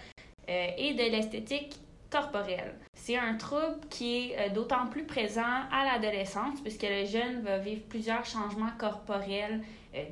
euh, 0.47 0.67
et 0.77 0.93
de 0.93 1.03
l'esthétique 1.11 1.79
corporelle. 2.11 2.75
C'est 2.93 3.17
un 3.17 3.35
trouble 3.35 3.79
qui 3.89 4.29
est 4.29 4.39
euh, 4.39 4.49
d'autant 4.49 4.85
plus 4.87 5.05
présent 5.05 5.41
à 5.71 5.85
l'adolescence 5.85 6.61
puisque 6.61 6.83
le 6.83 7.05
jeune 7.05 7.41
va 7.41 7.57
vivre 7.57 7.81
plusieurs 7.89 8.25
changements 8.25 8.71
corporels 8.77 9.61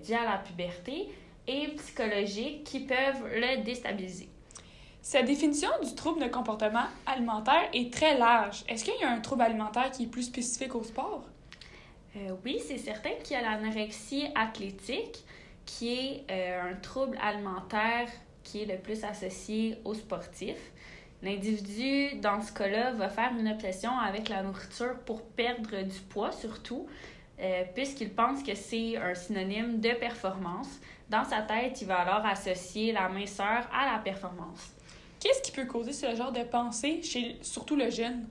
dus 0.06 0.14
à 0.14 0.26
la 0.26 0.38
puberté 0.40 1.08
et 1.50 1.68
psychologiques 1.76 2.64
qui 2.64 2.82
peuvent 2.82 3.26
le 3.34 3.64
déstabiliser. 3.64 4.30
Sa 5.02 5.24
définition 5.24 5.70
du 5.84 5.96
trouble 5.96 6.22
de 6.22 6.28
comportement 6.28 6.86
alimentaire 7.08 7.70
est 7.74 7.92
très 7.92 8.18
large. 8.18 8.64
Est-ce 8.68 8.84
qu'il 8.84 9.00
y 9.02 9.04
a 9.04 9.10
un 9.10 9.20
trouble 9.20 9.42
alimentaire 9.42 9.90
qui 9.90 10.04
est 10.04 10.08
plus 10.08 10.24
spécifique 10.24 10.76
au 10.76 10.84
sport? 10.84 11.24
Euh, 12.16 12.36
oui, 12.46 12.60
c'est 12.66 12.78
certain 12.78 13.12
qu'il 13.24 13.36
y 13.36 13.40
a 13.40 13.42
l'anorexie 13.42 14.28
athlétique, 14.36 15.24
qui 15.66 15.94
est 15.94 16.24
euh, 16.30 16.72
un 16.72 16.76
trouble 16.76 17.18
alimentaire 17.22 18.10
qui 18.44 18.64
est 18.64 18.66
le 18.66 18.78
plus 18.78 19.04
associé 19.04 19.78
aux 19.86 19.94
sportifs. 19.94 20.72
L'individu, 21.22 22.20
dans 22.20 22.42
ce 22.42 22.52
cas-là, 22.54 22.92
va 22.92 23.10
faire 23.10 23.32
une 23.38 23.48
obsession 23.48 23.92
avec 23.98 24.30
la 24.30 24.44
nourriture 24.44 24.98
pour 25.06 25.24
perdre 25.24 25.82
du 25.82 26.00
poids, 26.10 26.32
surtout, 26.32 26.88
euh, 27.40 27.64
puisqu'il 27.74 28.12
pense 28.12 28.44
que 28.44 28.56
c'est 28.56 28.98
un 28.98 29.16
synonyme 29.16 29.80
de 29.80 29.92
performance. 29.92 30.80
Dans 31.10 31.24
sa 31.24 31.42
tête, 31.42 31.82
il 31.82 31.88
va 31.88 32.02
alors 32.02 32.26
associer 32.26 32.92
la 32.92 33.10
minceur 33.10 33.68
à 33.74 33.92
la 33.92 34.00
performance. 34.00 34.70
Qu'est-ce 35.20 35.42
qui 35.42 35.52
peut 35.52 35.66
causer 35.66 35.92
ce 35.92 36.16
genre 36.16 36.32
de 36.32 36.44
pensée 36.44 37.02
chez 37.02 37.38
surtout 37.42 37.76
le 37.76 37.90
jeune? 37.90 38.28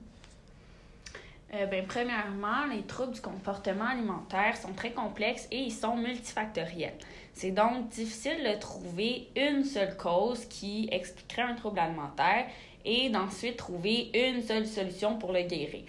Euh, 1.53 1.65
ben, 1.65 1.85
premièrement, 1.85 2.65
les 2.71 2.83
troubles 2.83 3.13
du 3.13 3.21
comportement 3.21 3.87
alimentaire 3.87 4.55
sont 4.55 4.71
très 4.73 4.91
complexes 4.91 5.47
et 5.51 5.57
ils 5.57 5.73
sont 5.73 5.97
multifactoriels. 5.97 6.97
C'est 7.33 7.51
donc 7.51 7.89
difficile 7.89 8.43
de 8.43 8.59
trouver 8.59 9.27
une 9.35 9.63
seule 9.65 9.97
cause 9.97 10.45
qui 10.45 10.87
expliquerait 10.91 11.41
un 11.41 11.55
trouble 11.55 11.79
alimentaire 11.79 12.45
et 12.85 13.09
d'ensuite 13.09 13.57
trouver 13.57 14.09
une 14.13 14.41
seule 14.41 14.65
solution 14.65 15.17
pour 15.17 15.33
le 15.33 15.41
guérir. 15.41 15.85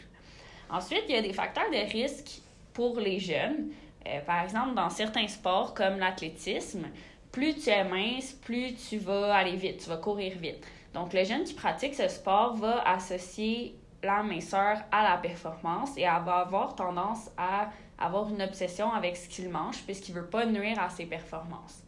Ensuite, 0.70 1.04
il 1.09 1.14
y 1.14 1.18
a 1.18 1.23
des 1.23 1.32
facteurs 1.32 1.70
de 1.70 1.92
risque 1.92 2.40
pour 2.73 2.99
les 2.99 3.20
jeunes. 3.20 3.70
Euh, 4.07 4.21
par 4.21 4.42
exemple, 4.42 4.75
dans 4.75 4.90
certains 4.90 5.28
sports 5.28 5.75
comme 5.75 5.99
l'athlétisme, 5.99 6.87
plus 7.33 7.54
tu 7.54 7.71
es 7.71 7.85
mince, 7.85 8.33
plus 8.33 8.75
tu 8.75 8.99
vas 8.99 9.35
aller 9.35 9.57
vite, 9.57 9.83
tu 9.83 9.88
vas 9.88 9.99
courir 9.99 10.37
vite. 10.38 10.64
Donc, 10.95 11.12
le 11.12 11.23
jeune 11.25 11.45
qui 11.45 11.54
pratique 11.54 11.95
ce 11.95 12.09
sport 12.09 12.57
va 12.57 12.83
associer 12.88 13.76
la 14.02 14.23
minceur 14.23 14.78
à 14.90 15.02
la 15.02 15.19
performance 15.19 15.97
et 15.97 16.04
va 16.04 16.38
avoir 16.38 16.75
tendance 16.75 17.30
à 17.37 17.71
avoir 17.99 18.28
une 18.30 18.42
obsession 18.42 18.90
avec 18.92 19.16
ce 19.16 19.28
qu'il 19.28 19.50
mange 19.50 19.83
puisqu'il 19.83 20.14
ne 20.14 20.21
veut 20.21 20.26
pas 20.26 20.47
nuire 20.47 20.80
à 20.80 20.88
ses 20.88 21.04
performances. 21.04 21.83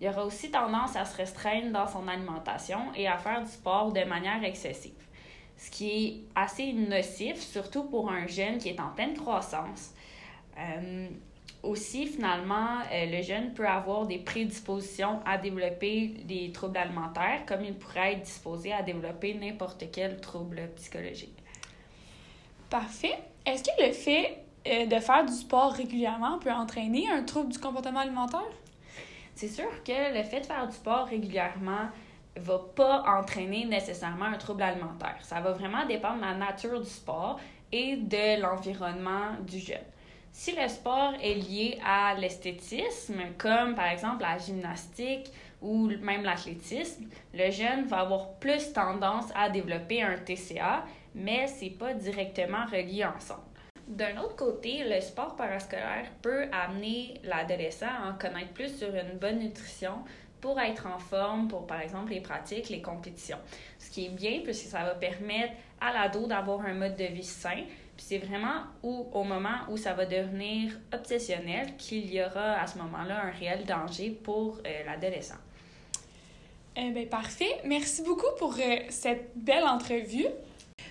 Il 0.00 0.08
aura 0.08 0.24
aussi 0.24 0.50
tendance 0.50 0.96
à 0.96 1.04
se 1.04 1.16
restreindre 1.16 1.70
dans 1.70 1.86
son 1.86 2.08
alimentation 2.08 2.92
et 2.96 3.06
à 3.06 3.16
faire 3.18 3.40
du 3.40 3.48
sport 3.48 3.92
de 3.92 4.02
manière 4.02 4.42
excessive, 4.42 5.06
ce 5.56 5.70
qui 5.70 5.90
est 5.90 6.20
assez 6.34 6.72
nocif, 6.72 7.40
surtout 7.40 7.84
pour 7.84 8.10
un 8.10 8.26
jeune 8.26 8.58
qui 8.58 8.70
est 8.70 8.80
en 8.80 8.88
pleine 8.88 9.16
croissance. 9.16 9.94
Euh, 10.58 11.08
aussi, 11.62 12.06
finalement, 12.06 12.80
euh, 12.92 13.06
le 13.06 13.22
jeune 13.22 13.54
peut 13.54 13.66
avoir 13.66 14.06
des 14.06 14.18
prédispositions 14.18 15.20
à 15.24 15.38
développer 15.38 16.08
des 16.24 16.50
troubles 16.50 16.78
alimentaires, 16.78 17.44
comme 17.46 17.64
il 17.64 17.74
pourrait 17.74 18.14
être 18.14 18.22
disposé 18.22 18.72
à 18.72 18.82
développer 18.82 19.34
n'importe 19.34 19.84
quel 19.92 20.20
trouble 20.20 20.68
psychologique. 20.76 21.38
Parfait. 22.68 23.18
Est-ce 23.46 23.64
que 23.64 23.86
le 23.86 23.92
fait 23.92 24.44
euh, 24.66 24.86
de 24.86 24.98
faire 24.98 25.24
du 25.24 25.32
sport 25.32 25.72
régulièrement 25.72 26.38
peut 26.38 26.50
entraîner 26.50 27.08
un 27.10 27.22
trouble 27.22 27.52
du 27.52 27.58
comportement 27.58 28.00
alimentaire? 28.00 28.40
C'est 29.34 29.48
sûr 29.48 29.68
que 29.84 30.16
le 30.16 30.22
fait 30.24 30.40
de 30.40 30.46
faire 30.46 30.66
du 30.66 30.74
sport 30.74 31.06
régulièrement 31.06 31.88
va 32.36 32.58
pas 32.74 33.02
entraîner 33.18 33.64
nécessairement 33.66 34.26
un 34.26 34.38
trouble 34.38 34.62
alimentaire. 34.62 35.16
Ça 35.22 35.40
va 35.40 35.52
vraiment 35.52 35.84
dépendre 35.86 36.16
de 36.16 36.22
la 36.22 36.34
nature 36.34 36.80
du 36.80 36.88
sport 36.88 37.38
et 37.70 37.96
de 37.96 38.40
l'environnement 38.40 39.34
du 39.46 39.58
jeune. 39.58 39.78
Si 40.34 40.56
le 40.56 40.66
sport 40.66 41.12
est 41.22 41.34
lié 41.34 41.78
à 41.84 42.14
l'esthétisme, 42.14 43.20
comme 43.36 43.74
par 43.74 43.88
exemple 43.88 44.22
la 44.22 44.38
gymnastique 44.38 45.30
ou 45.60 45.88
même 46.00 46.24
l'athlétisme, 46.24 47.04
le 47.34 47.50
jeune 47.50 47.84
va 47.84 47.98
avoir 47.98 48.32
plus 48.36 48.72
tendance 48.72 49.26
à 49.34 49.50
développer 49.50 50.02
un 50.02 50.16
TCA, 50.16 50.84
mais 51.14 51.46
c'est 51.46 51.70
pas 51.70 51.92
directement 51.92 52.64
relié 52.64 53.04
ensemble. 53.04 53.42
D'un 53.86 54.16
autre 54.22 54.36
côté, 54.36 54.84
le 54.88 55.02
sport 55.02 55.36
parascolaire 55.36 56.10
peut 56.22 56.46
amener 56.50 57.20
l'adolescent 57.24 57.86
à 57.86 58.08
en 58.08 58.14
connaître 58.14 58.54
plus 58.54 58.74
sur 58.74 58.88
une 58.88 59.18
bonne 59.18 59.38
nutrition 59.38 59.96
pour 60.40 60.58
être 60.58 60.86
en 60.86 60.98
forme 60.98 61.46
pour, 61.46 61.66
par 61.66 61.80
exemple, 61.80 62.10
les 62.10 62.20
pratiques, 62.20 62.70
les 62.70 62.80
compétitions. 62.80 63.38
Ce 63.78 63.90
qui 63.90 64.06
est 64.06 64.10
bien, 64.10 64.40
puisque 64.42 64.66
ça 64.66 64.82
va 64.82 64.94
permettre 64.94 65.52
à 65.80 65.92
l'ado 65.92 66.26
d'avoir 66.26 66.62
un 66.62 66.74
mode 66.74 66.96
de 66.96 67.04
vie 67.04 67.22
sain, 67.22 67.64
c'est 67.96 68.18
vraiment 68.18 68.64
où, 68.82 69.06
au 69.12 69.24
moment 69.24 69.58
où 69.68 69.76
ça 69.76 69.94
va 69.94 70.06
devenir 70.06 70.72
obsessionnel 70.92 71.76
qu'il 71.76 72.12
y 72.12 72.22
aura 72.22 72.60
à 72.60 72.66
ce 72.66 72.78
moment-là 72.78 73.26
un 73.26 73.30
réel 73.30 73.64
danger 73.64 74.10
pour 74.10 74.58
euh, 74.66 74.84
l'adolescent. 74.84 75.38
Eh 76.76 76.90
bien, 76.90 77.06
parfait. 77.06 77.60
Merci 77.64 78.02
beaucoup 78.02 78.34
pour 78.38 78.54
euh, 78.54 78.76
cette 78.88 79.32
belle 79.36 79.64
entrevue. 79.64 80.26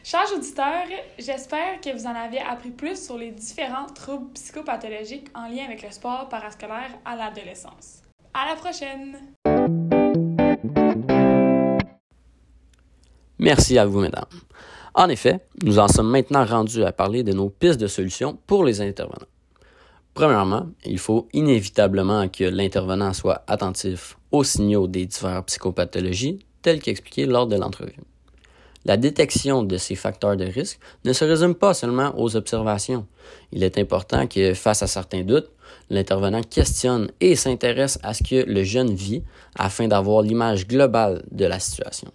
Chers 0.04 0.32
auditeurs, 0.36 0.88
j'espère 1.20 1.82
que 1.82 1.92
vous 1.92 2.06
en 2.06 2.16
avez 2.16 2.40
appris 2.40 2.72
plus 2.72 3.04
sur 3.04 3.18
les 3.18 3.32
différents 3.32 3.88
troubles 3.88 4.32
psychopathologiques 4.34 5.28
en 5.36 5.48
lien 5.48 5.66
avec 5.66 5.84
le 5.84 5.92
sport 5.92 6.30
parascolaire 6.30 6.92
à 7.06 7.16
l'adolescence. 7.16 8.02
À 8.34 8.48
la 8.48 8.56
prochaine! 8.56 9.18
Merci 13.38 13.78
à 13.78 13.86
vous, 13.86 14.02
mesdames. 14.02 14.26
En 14.94 15.08
effet, 15.08 15.40
nous 15.64 15.80
en 15.80 15.88
sommes 15.88 16.10
maintenant 16.10 16.46
rendus 16.46 16.84
à 16.84 16.92
parler 16.92 17.24
de 17.24 17.32
nos 17.32 17.50
pistes 17.50 17.80
de 17.80 17.88
solutions 17.88 18.38
pour 18.46 18.64
les 18.64 18.82
intervenants. 18.82 19.28
Premièrement, 20.14 20.68
il 20.86 21.00
faut 21.00 21.30
inévitablement 21.32 22.28
que 22.28 22.44
l'intervenant 22.44 23.14
soit 23.14 23.44
attentif 23.48 24.18
aux 24.32 24.44
signaux 24.44 24.88
des 24.88 25.06
diverses 25.06 25.46
psychopathologies 25.46 26.40
telles 26.62 26.82
qu'expliquées 26.82 27.26
lors 27.26 27.48
de 27.48 27.56
l'entrevue. 27.56 27.96
La 28.84 28.98
détection 28.98 29.64
de 29.64 29.78
ces 29.78 29.96
facteurs 29.96 30.36
de 30.36 30.46
risque 30.46 30.80
ne 31.06 31.14
se 31.14 31.24
résume 31.24 31.56
pas 31.56 31.74
seulement 31.74 32.14
aux 32.18 32.36
observations. 32.36 33.06
Il 33.52 33.64
est 33.64 33.78
important 33.78 34.28
que, 34.28 34.54
face 34.54 34.82
à 34.82 34.88
certains 34.88 35.22
doutes, 35.22 35.52
l'intervenant 35.90 36.42
questionne 36.42 37.12
et 37.20 37.36
s'intéresse 37.36 38.00
à 38.02 38.14
ce 38.14 38.24
que 38.24 38.44
le 38.44 38.64
jeune 38.64 38.94
vit 38.94 39.24
afin 39.56 39.88
d'avoir 39.88 40.24
l'image 40.24 40.68
globale 40.68 41.24
de 41.32 41.46
la 41.46 41.60
situation. 41.60 42.12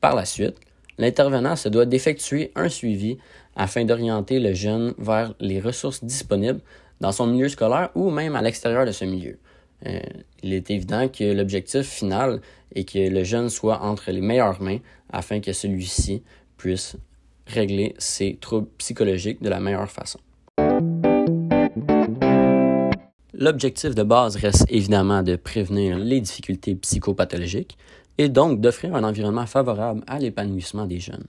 Par 0.00 0.14
la 0.14 0.24
suite, 0.24 0.56
l'intervenant 0.98 1.56
se 1.56 1.68
doit 1.68 1.86
d'effectuer 1.86 2.52
un 2.54 2.68
suivi 2.68 3.18
afin 3.56 3.84
d'orienter 3.84 4.40
le 4.40 4.54
jeune 4.54 4.94
vers 4.98 5.34
les 5.40 5.60
ressources 5.60 6.04
disponibles 6.04 6.60
dans 7.00 7.12
son 7.12 7.26
milieu 7.26 7.48
scolaire 7.48 7.90
ou 7.94 8.10
même 8.10 8.36
à 8.36 8.42
l'extérieur 8.42 8.86
de 8.86 8.92
ce 8.92 9.04
milieu. 9.04 9.38
Euh, 9.86 10.00
il 10.42 10.52
est 10.52 10.70
évident 10.70 11.08
que 11.08 11.24
l'objectif 11.24 11.86
final 11.86 12.40
est 12.74 12.88
que 12.90 13.08
le 13.08 13.24
jeune 13.24 13.50
soit 13.50 13.82
entre 13.82 14.10
les 14.10 14.20
meilleures 14.20 14.62
mains 14.62 14.78
afin 15.12 15.40
que 15.40 15.52
celui-ci 15.52 16.22
puisse 16.56 16.96
régler 17.46 17.94
ses 17.98 18.36
troubles 18.40 18.68
psychologiques 18.78 19.42
de 19.42 19.50
la 19.50 19.60
meilleure 19.60 19.90
façon. 19.90 20.18
L'objectif 23.36 23.96
de 23.96 24.04
base 24.04 24.36
reste 24.36 24.64
évidemment 24.68 25.24
de 25.24 25.34
prévenir 25.34 25.98
les 25.98 26.20
difficultés 26.20 26.76
psychopathologiques 26.76 27.76
et 28.16 28.28
donc 28.28 28.60
d'offrir 28.60 28.94
un 28.94 29.02
environnement 29.02 29.46
favorable 29.46 30.04
à 30.06 30.20
l'épanouissement 30.20 30.86
des 30.86 31.00
jeunes. 31.00 31.26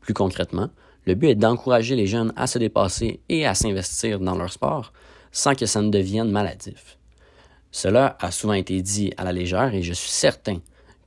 Plus 0.00 0.12
concrètement, 0.12 0.70
le 1.06 1.14
but 1.14 1.28
est 1.28 1.34
d'encourager 1.36 1.94
les 1.94 2.08
jeunes 2.08 2.32
à 2.34 2.48
se 2.48 2.58
dépasser 2.58 3.20
et 3.28 3.46
à 3.46 3.54
s'investir 3.54 4.18
dans 4.18 4.34
leur 4.34 4.52
sport 4.52 4.92
sans 5.30 5.54
que 5.54 5.66
ça 5.66 5.82
ne 5.82 5.90
devienne 5.90 6.32
maladif. 6.32 6.98
Cela 7.70 8.16
a 8.18 8.32
souvent 8.32 8.54
été 8.54 8.82
dit 8.82 9.12
à 9.16 9.22
la 9.22 9.32
légère 9.32 9.72
et 9.72 9.82
je 9.82 9.92
suis 9.92 10.10
certain 10.10 10.58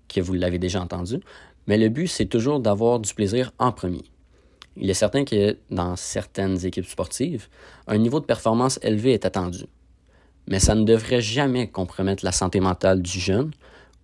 que 0.07 0.21
vous 0.21 0.35
l'avez 0.35 0.57
déjà 0.57 0.81
entendu, 0.81 1.19
mais 1.67 1.77
le 1.77 1.89
but, 1.89 2.07
c'est 2.07 2.27
toujours 2.27 2.61
d'avoir 2.61 3.01
du 3.01 3.13
plaisir 3.13 3.51
en 3.59 3.73
premier. 3.73 4.05
Il 4.77 4.89
est 4.89 4.93
certain 4.93 5.25
que 5.25 5.57
dans 5.69 5.97
certaines 5.97 6.65
équipes 6.65 6.85
sportives, 6.85 7.49
un 7.87 7.97
niveau 7.97 8.21
de 8.21 8.25
performance 8.25 8.79
élevé 8.81 9.11
est 9.11 9.25
attendu. 9.25 9.65
Mais 10.47 10.59
ça 10.59 10.75
ne 10.75 10.83
devrait 10.83 11.21
jamais 11.21 11.69
compromettre 11.69 12.25
la 12.25 12.31
santé 12.31 12.59
mentale 12.59 13.01
du 13.01 13.19
jeune 13.19 13.51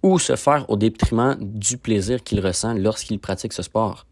ou 0.03 0.19
se 0.19 0.35
faire 0.35 0.69
au 0.69 0.77
détriment 0.77 1.35
du 1.39 1.77
plaisir 1.77 2.23
qu'il 2.23 2.39
ressent 2.45 2.73
lorsqu'il 2.73 3.19
pratique 3.19 3.53
ce 3.53 3.63
sport. 3.63 4.05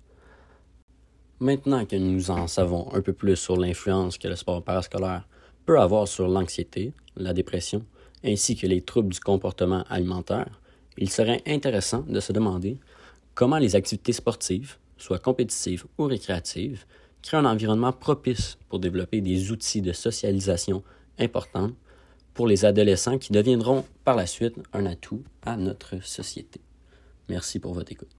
Maintenant 1.40 1.86
que 1.86 1.96
nous 1.96 2.32
en 2.32 2.48
savons 2.48 2.92
un 2.94 3.02
peu 3.02 3.14
plus 3.14 3.36
sur 3.36 3.58
l'influence 3.58 4.18
que 4.18 4.28
le 4.28 4.36
sport 4.36 4.64
parascolaire 4.64 5.28
peut 5.66 5.80
avoir 5.80 6.08
sur 6.08 6.28
l'anxiété, 6.28 6.94
la 7.16 7.34
dépression, 7.34 7.86
ainsi 8.24 8.56
que 8.56 8.66
les 8.66 8.82
troubles 8.82 9.14
du 9.14 9.20
comportement 9.20 9.84
alimentaire, 9.90 10.62
il 10.98 11.10
serait 11.10 11.42
intéressant 11.46 12.06
de 12.08 12.20
se 12.20 12.32
demander 12.32 12.80
comment 13.34 13.58
les 13.58 13.76
activités 13.76 14.14
sportives, 14.14 14.78
soit 14.98 15.20
compétitives 15.20 15.86
ou 15.98 16.06
récréatives, 16.06 16.86
créent 17.22 17.38
un 17.38 17.46
environnement 17.46 17.94
propice 17.94 18.58
pour 18.70 18.80
développer 18.80 19.22
des 19.22 19.52
outils 19.52 19.82
de 19.82 19.92
socialisation 19.92 20.84
importants 21.20 21.72
pour 22.34 22.48
les 22.48 22.66
adolescents 22.66 23.18
qui 23.18 23.32
deviendront 23.32 23.86
par 24.04 24.16
la 24.16 24.26
suite 24.26 24.56
un 24.74 24.86
atout 24.86 25.24
à 25.44 25.58
notre 25.58 26.04
société. 26.04 26.62
Merci 27.30 27.60
pour 27.60 27.74
votre 27.74 27.92
écoute. 27.92 28.10